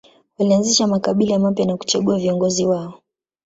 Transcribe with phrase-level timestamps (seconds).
[0.37, 2.99] Walianzisha makabila mapya na kuchagua viongozi wao.